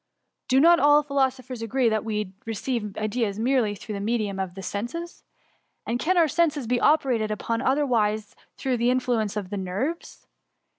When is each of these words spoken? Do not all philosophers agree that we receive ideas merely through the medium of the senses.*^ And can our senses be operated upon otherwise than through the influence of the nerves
Do 0.47 0.59
not 0.59 0.79
all 0.79 1.03
philosophers 1.03 1.61
agree 1.61 1.87
that 1.87 2.03
we 2.03 2.33
receive 2.47 2.97
ideas 2.97 3.37
merely 3.37 3.75
through 3.75 3.93
the 3.93 3.99
medium 4.01 4.39
of 4.39 4.55
the 4.55 4.63
senses.*^ 4.63 5.21
And 5.85 5.99
can 5.99 6.17
our 6.17 6.27
senses 6.27 6.65
be 6.65 6.81
operated 6.81 7.29
upon 7.29 7.61
otherwise 7.61 8.31
than 8.31 8.37
through 8.57 8.77
the 8.77 8.89
influence 8.89 9.37
of 9.37 9.51
the 9.51 9.57
nerves 9.57 10.25